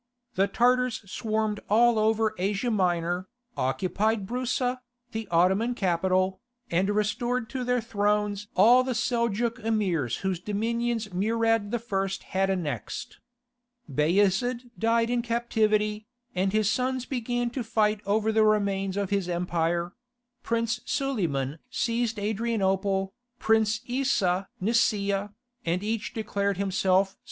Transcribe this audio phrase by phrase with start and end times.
[0.33, 4.79] The Tartars swarmed all over Asia Minor, occupied Broussa,
[5.11, 11.71] the Ottoman capital, and restored to their thrones all the Seljouk Emirs whose dominions Murad
[11.71, 12.09] I.
[12.31, 13.19] had annexed.
[13.87, 19.29] Bayezid died in captivity, and his sons began to fight over the remains of his
[19.29, 19.93] empire:
[20.41, 27.19] Prince Suleiman seized Adrianople, Prince Eesa Nicaea, and each declared himself Sultan.